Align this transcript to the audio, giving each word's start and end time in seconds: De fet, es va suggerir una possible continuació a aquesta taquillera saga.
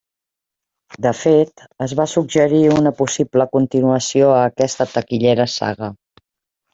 De 1.05 1.09
fet, 1.17 1.65
es 1.85 1.91
va 1.99 2.07
suggerir 2.13 2.61
una 2.75 2.93
possible 3.01 3.47
continuació 3.57 4.31
a 4.37 4.39
aquesta 4.47 4.89
taquillera 4.95 5.47
saga. 5.57 5.91